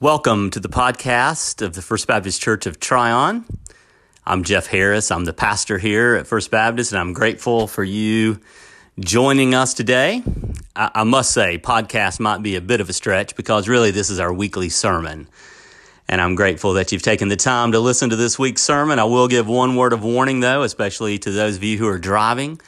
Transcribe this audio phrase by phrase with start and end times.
[0.00, 3.44] Welcome to the podcast of the First Baptist Church of Tryon.
[4.24, 5.10] I'm Jeff Harris.
[5.10, 8.38] I'm the pastor here at First Baptist, and I'm grateful for you
[9.00, 10.22] joining us today.
[10.76, 14.08] I, I, must say, podcast might be a bit of a stretch because really this
[14.08, 15.28] is our weekly sermon.
[16.08, 19.00] And I'm grateful that you've taken the time to listen to this week's sermon.
[19.00, 21.98] I will give one word of warning, though, especially to those of you who are
[21.98, 22.60] driving.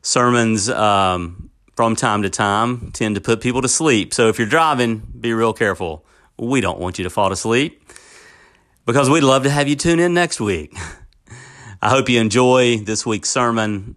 [0.00, 4.14] Sermons um, from time to time tend to put people to sleep.
[4.14, 6.06] So if you're driving, be real careful
[6.38, 7.82] we don't want you to fall asleep
[8.86, 10.74] because we'd love to have you tune in next week.
[11.82, 13.96] I hope you enjoy this week's sermon,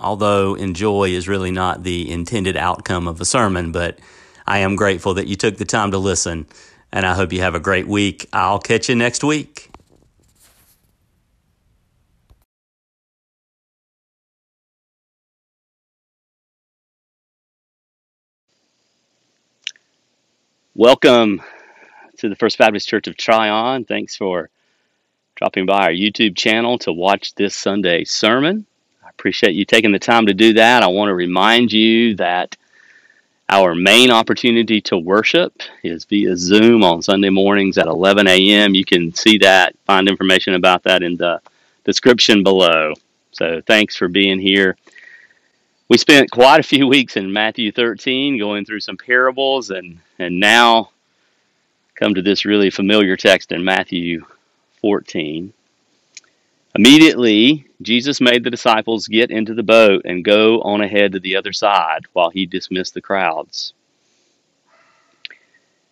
[0.00, 3.98] although enjoy is really not the intended outcome of a sermon, but
[4.46, 6.46] I am grateful that you took the time to listen,
[6.92, 8.28] and I hope you have a great week.
[8.32, 9.70] I'll catch you next week.
[20.74, 21.40] Welcome
[22.24, 23.84] to the First Baptist Church of Tryon.
[23.84, 24.48] Thanks for
[25.34, 28.64] dropping by our YouTube channel to watch this Sunday sermon.
[29.04, 30.82] I appreciate you taking the time to do that.
[30.82, 32.56] I want to remind you that
[33.50, 38.74] our main opportunity to worship is via Zoom on Sunday mornings at 11 a.m.
[38.74, 41.42] You can see that, find information about that in the
[41.84, 42.94] description below.
[43.32, 44.78] So thanks for being here.
[45.90, 50.40] We spent quite a few weeks in Matthew 13 going through some parables, and, and
[50.40, 50.88] now
[51.94, 54.24] come to this really familiar text in Matthew
[54.80, 55.52] 14.
[56.74, 61.36] Immediately, Jesus made the disciples get into the boat and go on ahead to the
[61.36, 63.72] other side while he dismissed the crowds.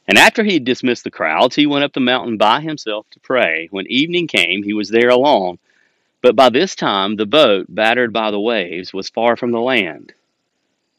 [0.09, 3.21] And after he had dismissed the crowds, he went up the mountain by himself to
[3.21, 3.69] pray.
[3.71, 5.59] When evening came, he was there alone.
[6.21, 10.13] But by this time, the boat, battered by the waves, was far from the land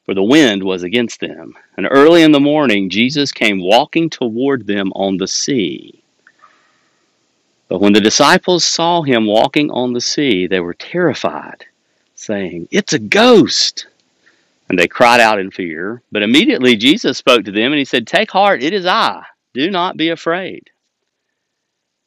[0.06, 1.56] for the wind was against them.
[1.78, 6.04] And early in the morning, Jesus came walking toward them on the sea.
[7.70, 11.66] But when the disciples saw him walking on the sea, they were terrified,
[12.16, 13.88] saying, It's a ghost!
[14.70, 16.02] And they cried out in fear.
[16.12, 19.24] But immediately Jesus spoke to them, and he said, Take heart, it is I.
[19.54, 20.70] Do not be afraid.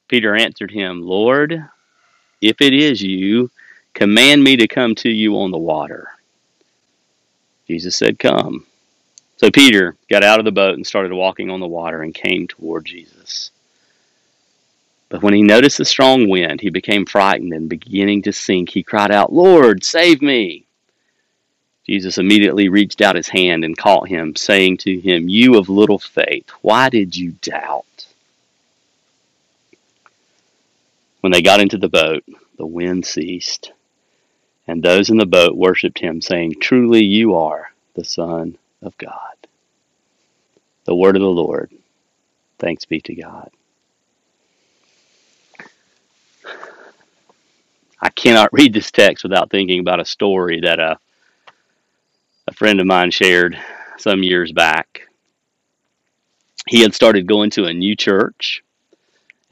[0.08, 1.64] Peter answered him, Lord,
[2.40, 3.50] if it is you,
[3.94, 6.08] command me to come to you on the water.
[7.66, 8.66] Jesus said, Come.
[9.36, 12.46] So Peter got out of the boat and started walking on the water and came
[12.46, 13.50] toward Jesus.
[15.08, 18.70] But when he noticed the strong wind, he became frightened and beginning to sink.
[18.70, 20.64] He cried out, Lord, save me.
[21.86, 26.00] Jesus immediately reached out his hand and caught him, saying to him, You of little
[26.00, 28.06] faith, why did you doubt?
[31.20, 32.24] When they got into the boat,
[32.58, 33.70] the wind ceased
[34.66, 39.36] and those in the boat worshipped him, saying, Truly you are the Son of God.
[40.84, 41.70] The word of the Lord.
[42.58, 43.50] Thanks be to God.
[48.00, 50.98] I cannot read this text without thinking about a story that a,
[52.48, 53.58] a friend of mine shared
[53.98, 55.02] some years back.
[56.68, 58.62] He had started going to a new church,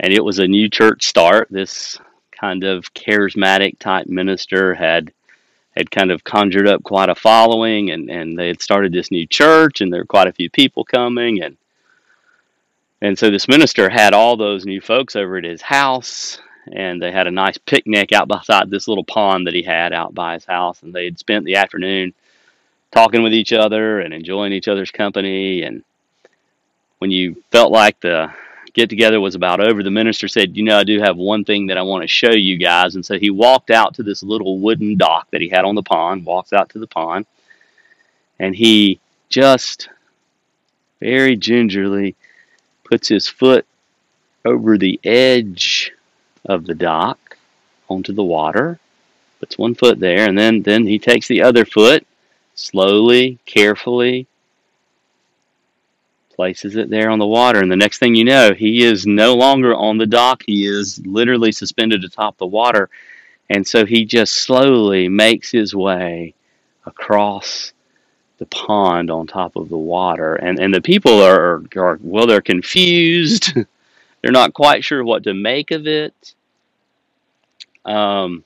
[0.00, 1.48] and it was a new church start.
[1.50, 1.98] This
[2.38, 5.12] kind of charismatic type minister had
[5.76, 9.26] had kind of conjured up quite a following and, and they had started this new
[9.26, 11.56] church and there were quite a few people coming and
[13.00, 16.40] and so this minister had all those new folks over at his house
[16.72, 20.14] and they had a nice picnic out beside this little pond that he had out
[20.14, 22.14] by his house and they had spent the afternoon
[22.92, 25.82] talking with each other and enjoying each other's company and
[26.98, 28.32] when you felt like the
[28.74, 31.68] get together was about over, the minister said, You know, I do have one thing
[31.68, 32.96] that I want to show you guys.
[32.96, 35.82] And so he walked out to this little wooden dock that he had on the
[35.82, 37.26] pond, walks out to the pond,
[38.38, 39.88] and he just
[41.00, 42.16] very gingerly
[42.84, 43.66] puts his foot
[44.44, 45.92] over the edge
[46.44, 47.38] of the dock
[47.88, 48.78] onto the water,
[49.40, 52.06] puts one foot there, and then, then he takes the other foot
[52.54, 54.26] slowly, carefully,
[56.34, 59.34] places it there on the water, and the next thing you know, he is no
[59.34, 60.42] longer on the dock.
[60.46, 62.90] He is literally suspended atop the water.
[63.50, 66.34] And so he just slowly makes his way
[66.86, 67.72] across
[68.38, 70.34] the pond on top of the water.
[70.34, 73.54] And, and the people are, are, well, they're confused.
[74.22, 76.34] they're not quite sure what to make of it.
[77.84, 78.44] Um,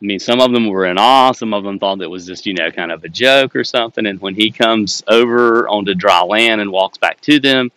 [0.00, 1.32] I mean, some of them were in awe.
[1.32, 4.04] Some of them thought it was just, you know, kind of a joke or something.
[4.04, 7.72] And when he comes over onto dry land and walks back to them,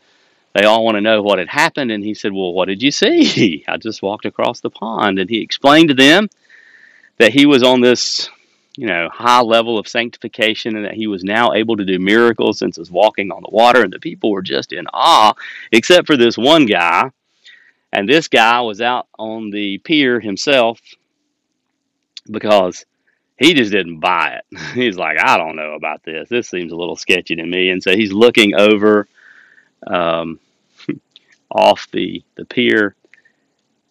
[0.53, 1.91] they all want to know what had happened.
[1.91, 3.63] And he said, Well, what did you see?
[3.67, 5.19] I just walked across the pond.
[5.19, 6.29] And he explained to them
[7.19, 8.29] that he was on this
[8.79, 12.59] you know, high level of sanctification and that he was now able to do miracles
[12.59, 13.83] since his walking on the water.
[13.83, 15.33] And the people were just in awe,
[15.73, 17.11] except for this one guy.
[17.91, 20.79] And this guy was out on the pier himself
[22.29, 22.85] because
[23.37, 24.59] he just didn't buy it.
[24.73, 26.29] He's like, I don't know about this.
[26.29, 27.69] This seems a little sketchy to me.
[27.69, 29.07] And so he's looking over
[29.87, 30.39] um,
[31.51, 32.95] off the, the pier.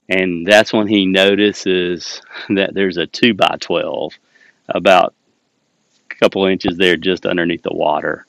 [0.08, 2.20] And that's when he notices
[2.50, 4.12] that there's a 2 by 12
[4.68, 5.14] about
[6.10, 8.26] a couple inches there just underneath the water.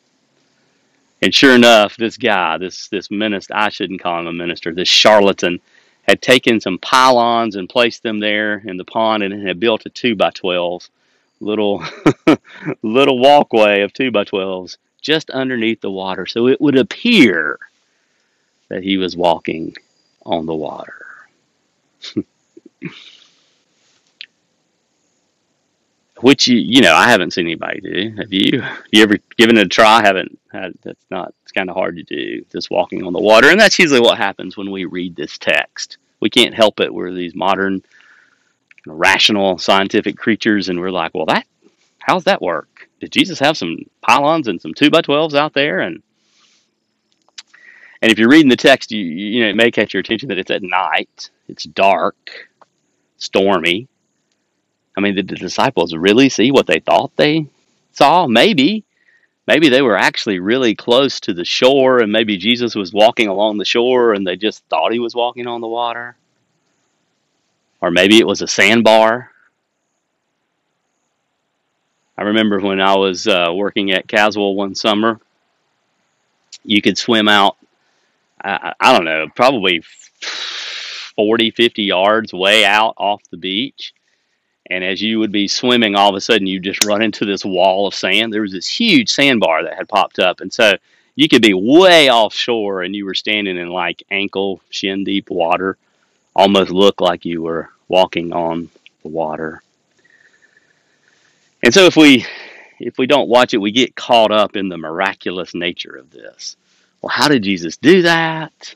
[1.22, 4.88] And sure enough, this guy, this this minister, I shouldn't call him a minister, this
[4.88, 5.60] charlatan,
[6.10, 9.90] had taken some pylons and placed them there in the pond and had built a
[9.90, 10.90] two by twelve
[11.40, 11.84] little
[12.82, 16.26] little walkway of two by twelves just underneath the water.
[16.26, 17.60] So it would appear
[18.70, 19.76] that he was walking
[20.26, 21.06] on the water.
[26.22, 28.16] which you you know I haven't seen anybody do.
[28.18, 28.64] Have you?
[28.92, 30.00] You ever given it a try?
[30.00, 30.74] I haven't had.
[30.84, 31.34] That's not.
[31.44, 32.44] It's kind of hard to do.
[32.52, 35.98] Just walking on the water, and that's usually what happens when we read this text.
[36.20, 36.94] We can't help it.
[36.94, 37.82] We're these modern,
[38.86, 41.46] rational, scientific creatures, and we're like, well, that.
[42.00, 42.90] How's that work?
[43.00, 45.80] Did Jesus have some pylons and some two by twelves out there?
[45.80, 46.02] And
[48.02, 50.40] and if you're reading the text, you you know it may catch your attention that
[50.40, 51.30] it's at night.
[51.48, 52.50] It's dark,
[53.18, 53.88] stormy
[55.00, 57.48] I mean, did the disciples really see what they thought they
[57.94, 58.28] saw?
[58.28, 58.84] Maybe.
[59.48, 63.58] Maybe they were actually really close to the shore and maybe Jesus was walking along
[63.58, 66.18] the shore and they just thought he was walking on the water.
[67.80, 69.32] Or maybe it was a sandbar.
[72.18, 75.22] I remember when I was uh, working at Caswell one summer,
[76.66, 77.56] you could swim out,
[78.44, 79.82] I, I don't know, probably
[80.20, 83.94] 40, 50 yards way out off the beach
[84.70, 87.44] and as you would be swimming, all of a sudden you just run into this
[87.44, 88.32] wall of sand.
[88.32, 90.42] There was this huge sandbar that had popped up.
[90.42, 90.74] And so
[91.16, 95.78] you could be way offshore and you were standing in like ankle, shin deep water,
[96.36, 98.70] almost look like you were walking on
[99.02, 99.64] the water.
[101.64, 102.26] And so if we
[102.80, 106.56] if we don't watch it, we get caught up in the miraculous nature of this.
[107.02, 108.76] Well, how did Jesus do that?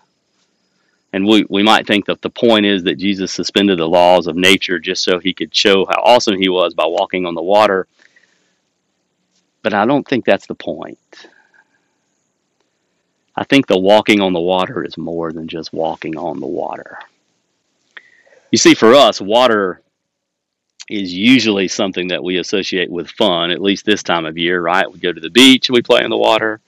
[1.14, 4.36] And we, we might think that the point is that Jesus suspended the laws of
[4.36, 7.88] nature just so he could show how awesome he was by walking on the water.
[9.62, 11.28] But I don't think that's the point.
[13.36, 16.98] I think the walking on the water is more than just walking on the water.
[18.52, 19.82] You see, for us, water
[20.90, 24.92] is usually something that we associate with fun, at least this time of year, right?
[24.92, 26.60] We go to the beach, we play in the water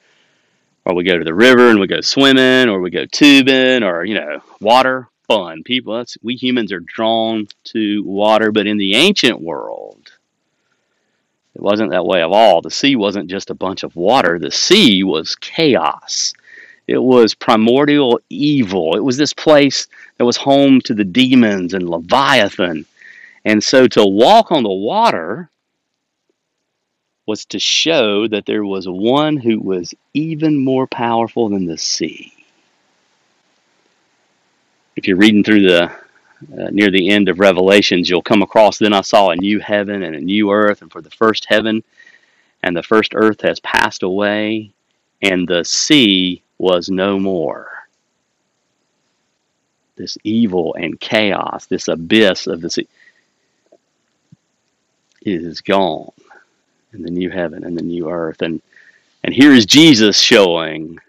[0.86, 4.06] or we go to the river and we go swimming, or we go tubing, or
[4.06, 5.64] you know, water fun.
[5.64, 10.12] People, that's we humans are drawn to water, but in the ancient world,
[11.56, 12.62] it wasn't that way at all.
[12.62, 14.38] The sea wasn't just a bunch of water.
[14.38, 16.34] The sea was chaos.
[16.88, 18.96] It was primordial evil.
[18.96, 22.86] It was this place that was home to the demons and Leviathan.
[23.44, 25.50] And so to walk on the water
[27.26, 32.32] was to show that there was one who was even more powerful than the sea.
[34.96, 38.94] If you're reading through the uh, near the end of Revelations, you'll come across then
[38.94, 41.84] I saw a new heaven and a new earth, and for the first heaven
[42.62, 44.72] and the first earth has passed away,
[45.22, 47.72] and the sea was no more.
[49.96, 52.88] This evil and chaos, this abyss of the sea,
[55.22, 56.12] is gone
[56.96, 58.42] in the new heaven and the new earth.
[58.42, 58.62] And
[59.24, 61.00] and here is Jesus showing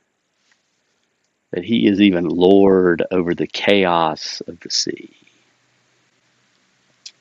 [1.52, 5.10] that he is even Lord over the chaos of the sea.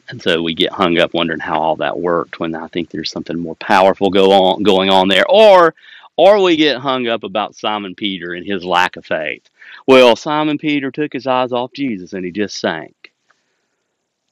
[0.08, 3.12] And so we get hung up wondering how all that worked when I think there's
[3.12, 5.26] something more powerful go on going on there.
[5.30, 5.74] Or
[6.18, 9.50] or we get hung up about Simon Peter and his lack of faith.
[9.86, 13.05] Well, Simon Peter took his eyes off Jesus and he just sank.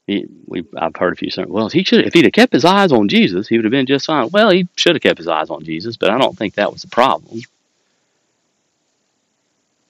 [0.07, 2.65] He, we, I've heard a few saying, well, he should if he'd have kept his
[2.65, 4.29] eyes on Jesus, he would have been just fine.
[4.29, 6.81] Well, he should have kept his eyes on Jesus, but I don't think that was
[6.81, 7.41] the problem.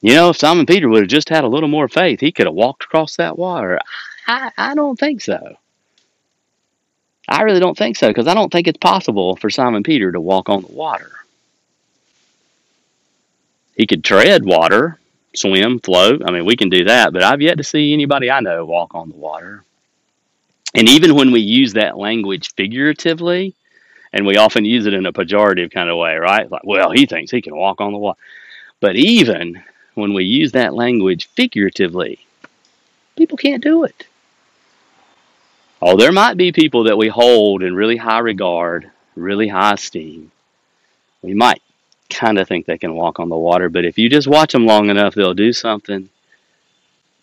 [0.01, 2.45] You know, if Simon Peter would have just had a little more faith, he could
[2.45, 3.79] have walked across that water.
[4.27, 5.57] I, I don't think so.
[7.27, 10.19] I really don't think so because I don't think it's possible for Simon Peter to
[10.19, 11.09] walk on the water.
[13.75, 14.99] He could tread water,
[15.33, 16.21] swim, float.
[16.25, 18.93] I mean, we can do that, but I've yet to see anybody I know walk
[18.93, 19.63] on the water.
[20.73, 23.53] And even when we use that language figuratively,
[24.11, 26.49] and we often use it in a pejorative kind of way, right?
[26.49, 28.19] Like, well, he thinks he can walk on the water.
[28.79, 29.63] But even
[29.95, 32.19] when we use that language figuratively,
[33.15, 34.07] people can't do it.
[35.81, 40.31] Oh, there might be people that we hold in really high regard, really high esteem.
[41.21, 41.61] We might
[42.09, 44.65] kind of think they can walk on the water, but if you just watch them
[44.65, 46.09] long enough, they'll do something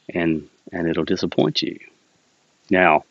[0.08, 1.78] and and it'll disappoint you.
[2.68, 3.04] Now,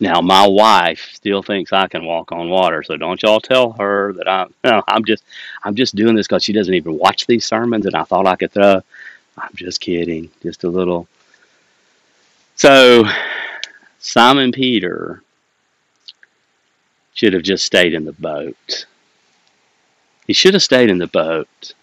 [0.00, 4.12] now my wife still thinks I can walk on water, so don't y'all tell her
[4.14, 4.52] that I'm
[4.88, 5.24] I'm just
[5.62, 8.36] I'm just doing this because she doesn't even watch these sermons, and I thought I
[8.36, 8.82] could throw.
[9.36, 11.08] I'm just kidding, just a little.
[12.56, 13.04] So,
[13.98, 15.22] Simon Peter
[17.14, 18.86] should have just stayed in the boat.
[20.26, 21.74] He should have stayed in the boat.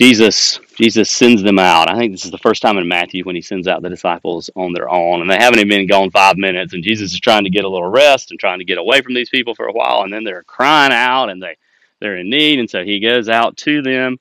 [0.00, 1.90] Jesus Jesus sends them out.
[1.90, 4.48] I think this is the first time in Matthew when he sends out the disciples
[4.56, 7.44] on their own, and they haven't even been gone five minutes, and Jesus is trying
[7.44, 9.72] to get a little rest and trying to get away from these people for a
[9.74, 11.58] while, and then they're crying out and they
[12.00, 14.18] they're in need, and so he goes out to them,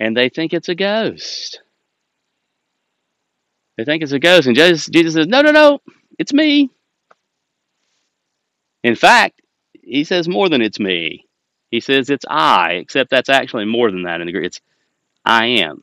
[0.00, 1.60] and they think it's a ghost.
[3.76, 5.80] They think it's a ghost, and Jesus, Jesus says, "No, no, no,
[6.18, 6.70] it's me."
[8.82, 9.40] In fact,
[9.80, 11.28] he says more than it's me.
[11.70, 14.46] He says it's I, except that's actually more than that in the Greek.
[14.46, 14.60] It's
[15.24, 15.82] I am.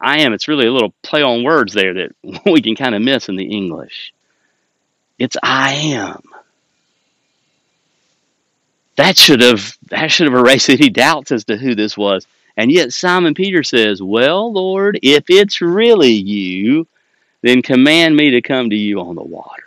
[0.00, 2.12] I am, it's really a little play on words there that
[2.46, 4.12] we can kind of miss in the English.
[5.18, 6.22] It's I am.
[8.96, 12.26] That should have that should have erased any doubts as to who this was.
[12.56, 16.86] And yet Simon Peter says, Well, Lord, if it's really you,
[17.42, 19.64] then command me to come to you on the water.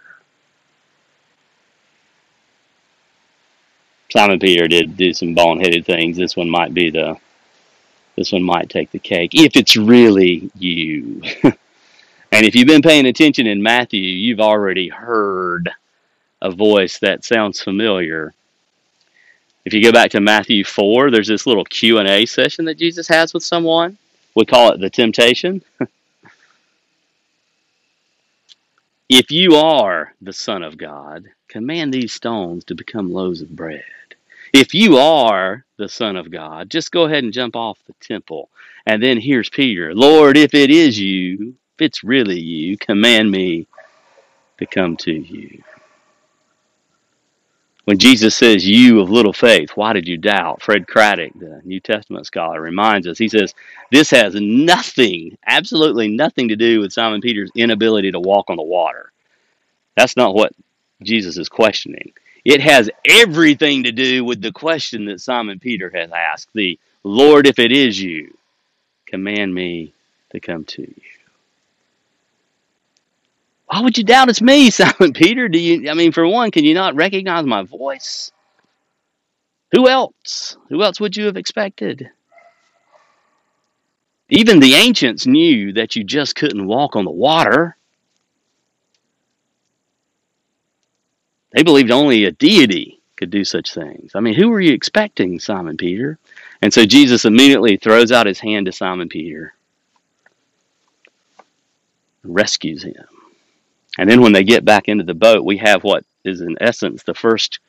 [4.12, 6.18] Simon Peter did do some boneheaded things.
[6.18, 7.18] This one might be the
[8.16, 11.22] this one might take the cake if it's really you.
[11.44, 15.72] and if you've been paying attention in Matthew, you've already heard
[16.42, 18.34] a voice that sounds familiar.
[19.66, 23.34] If you go back to Matthew 4, there's this little Q&A session that Jesus has
[23.34, 23.98] with someone.
[24.36, 25.64] We call it the temptation.
[29.10, 33.86] if you are the son of God, command these stones to become loaves of bread.
[34.54, 38.50] If you are the Son of God, just go ahead and jump off the temple.
[38.86, 43.68] And then here's Peter Lord, if it is you, if it's really you, command me
[44.60, 45.64] to come to you.
[47.86, 50.62] When Jesus says, You of little faith, why did you doubt?
[50.62, 53.18] Fred Craddock, the New Testament scholar, reminds us.
[53.18, 53.54] He says,
[53.92, 58.64] This has nothing, absolutely nothing to do with Simon Peter's inability to walk on the
[58.64, 59.12] water.
[59.98, 60.54] That's not what
[61.02, 62.14] Jesus is questioning.
[62.46, 67.48] It has everything to do with the question that Simon Peter has asked the Lord,
[67.48, 68.38] if it is you,
[69.06, 69.94] command me
[70.32, 71.02] to come to you.
[73.68, 75.48] Why would you doubt it's me, Simon Peter?
[75.48, 78.32] Do you I mean for one, can you not recognize my voice?
[79.72, 80.58] Who else?
[80.70, 82.10] Who else would you have expected?
[84.30, 87.78] Even the ancients knew that you just couldn't walk on the water.
[91.54, 94.12] They believed only a deity could do such things.
[94.16, 96.18] I mean, who were you expecting, Simon Peter?
[96.62, 99.54] And so Jesus immediately throws out his hand to Simon Peter,
[102.24, 103.06] rescues him.
[103.98, 107.04] And then when they get back into the boat, we have what is, in essence,
[107.04, 107.60] the first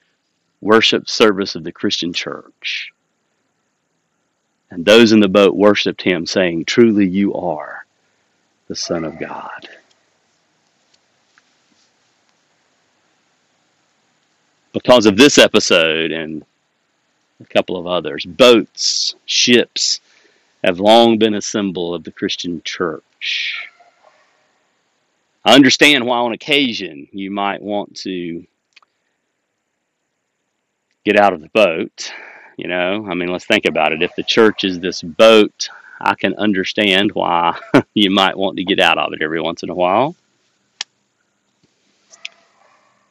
[0.62, 2.90] worship service of the Christian church.
[4.70, 7.84] And those in the boat worshiped him, saying, Truly you are
[8.68, 9.68] the Son of God.
[14.74, 16.44] Because of this episode and
[17.40, 18.26] a couple of others.
[18.26, 20.00] Boats, ships
[20.62, 23.68] have long been a symbol of the Christian church.
[25.44, 28.44] I understand why, on occasion, you might want to
[31.04, 32.12] get out of the boat.
[32.56, 34.02] You know, I mean, let's think about it.
[34.02, 35.68] If the church is this boat,
[36.00, 37.58] I can understand why
[37.94, 40.16] you might want to get out of it every once in a while.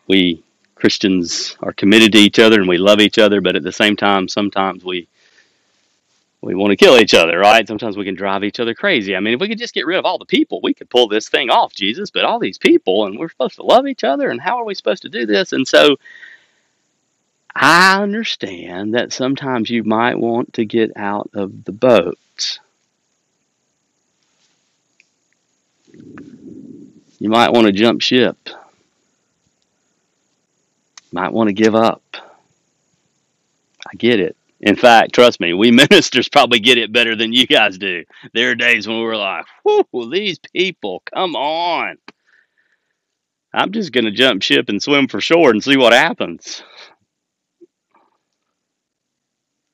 [0.08, 0.44] We
[0.84, 3.96] Christians are committed to each other and we love each other, but at the same
[3.96, 5.08] time, sometimes we
[6.42, 7.66] we want to kill each other, right?
[7.66, 9.16] Sometimes we can drive each other crazy.
[9.16, 11.08] I mean, if we could just get rid of all the people, we could pull
[11.08, 14.30] this thing off, Jesus, but all these people, and we're supposed to love each other,
[14.30, 15.54] and how are we supposed to do this?
[15.54, 15.96] And so
[17.56, 22.60] I understand that sometimes you might want to get out of the boat.
[27.20, 28.50] You might want to jump ship
[31.14, 32.02] might want to give up.
[33.86, 34.36] I get it.
[34.60, 38.04] In fact, trust me, we ministers probably get it better than you guys do.
[38.34, 41.98] There are days when we're like, whoo, these people, come on.
[43.54, 46.64] I'm just going to jump ship and swim for shore and see what happens.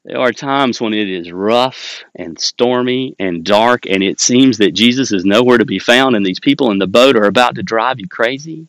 [0.03, 4.73] There are times when it is rough and stormy and dark, and it seems that
[4.73, 7.63] Jesus is nowhere to be found, and these people in the boat are about to
[7.63, 8.67] drive you crazy.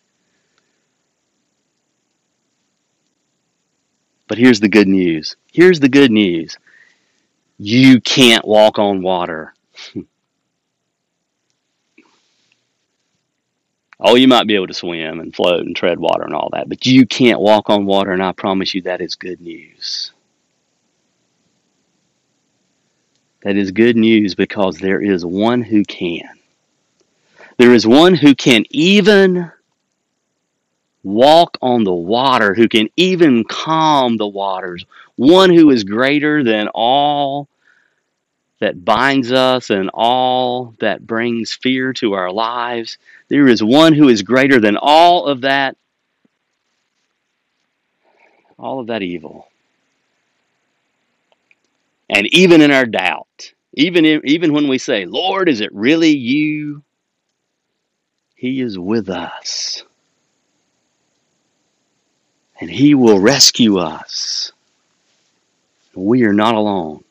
[4.30, 5.34] But here's the good news.
[5.50, 6.56] Here's the good news.
[7.58, 9.52] You can't walk on water.
[13.98, 16.68] oh, you might be able to swim and float and tread water and all that,
[16.68, 20.12] but you can't walk on water, and I promise you that is good news.
[23.42, 26.38] That is good news because there is one who can.
[27.56, 29.50] There is one who can even
[31.02, 34.84] walk on the water, who can even calm the waters,
[35.16, 37.48] one who is greater than all
[38.60, 42.98] that binds us and all that brings fear to our lives.
[43.28, 45.76] There is one who is greater than all of that
[48.58, 49.48] all of that evil.
[52.10, 56.10] And even in our doubt, even if, even when we say, "Lord, is it really
[56.10, 56.82] you?"
[58.34, 59.84] He is with us.
[62.60, 64.52] And he will rescue us.
[65.94, 67.02] We are not alone.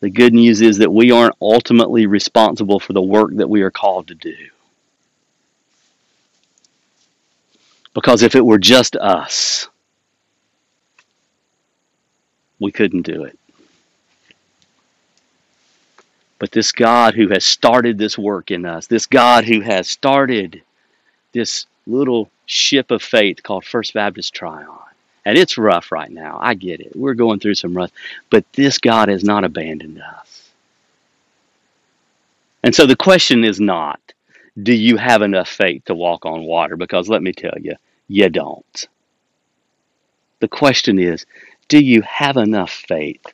[0.00, 3.70] The good news is that we aren't ultimately responsible for the work that we are
[3.70, 4.36] called to do.
[7.94, 9.68] Because if it were just us,
[12.60, 13.38] we couldn't do it.
[16.38, 20.62] But this God who has started this work in us, this God who has started
[21.32, 24.66] this little ship of faith called First Baptist Tryon.
[25.24, 26.38] And it's rough right now.
[26.40, 26.96] I get it.
[26.96, 27.92] We're going through some rough.
[28.30, 30.50] But this God has not abandoned us.
[32.64, 34.00] And so the question is not,
[34.60, 36.76] do you have enough faith to walk on water?
[36.76, 37.74] Because let me tell you,
[38.08, 38.88] you don't.
[40.40, 41.26] The question is,
[41.68, 43.24] do you have enough faith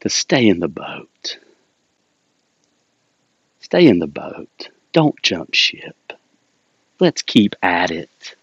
[0.00, 1.38] to stay in the boat?
[3.60, 4.68] Stay in the boat.
[4.92, 5.96] Don't jump ship.
[7.00, 8.36] Let's keep at it.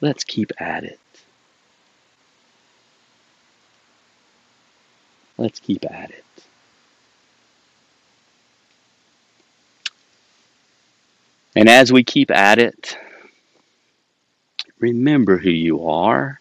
[0.00, 1.00] Let's keep at it.
[5.36, 6.24] Let's keep at it.
[11.56, 12.96] And as we keep at it,
[14.78, 16.40] remember who you are.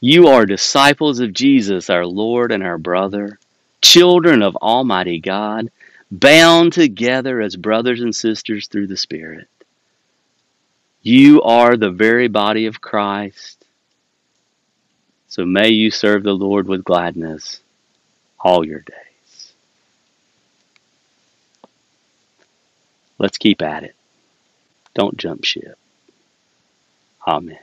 [0.00, 3.38] You are disciples of Jesus, our Lord and our brother,
[3.80, 5.70] children of Almighty God,
[6.10, 9.48] bound together as brothers and sisters through the Spirit.
[11.02, 13.64] You are the very body of Christ.
[15.28, 17.60] So may you serve the Lord with gladness
[18.40, 19.52] all your days.
[23.18, 23.94] Let's keep at it.
[24.94, 25.78] Don't jump ship.
[27.26, 27.58] Amen.